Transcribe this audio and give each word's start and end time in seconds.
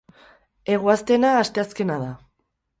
Eguaztena 0.77 1.35
asteazkena 1.43 2.03
da. 2.09 2.13